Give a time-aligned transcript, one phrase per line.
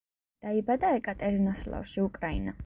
[0.45, 2.57] დაიბადა ეკატერინოსლავში, უკრაინა.